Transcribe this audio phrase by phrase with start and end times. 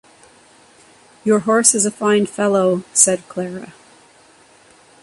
[1.23, 3.71] “Your horse is a fine fellow!” said Clara.